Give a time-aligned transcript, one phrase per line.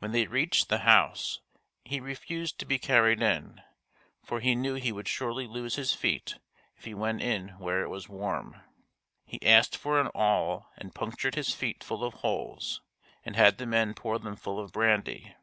[0.00, 1.38] When they reached the house
[1.84, 3.62] he refused to be carried in,
[4.24, 6.38] for he knew he would surely lose his feet
[6.76, 8.60] if he went in where it was warm.
[9.24, 12.80] He asked for an awl and punctured his feet full of holes
[13.22, 15.36] and had the men pour them full of brandy.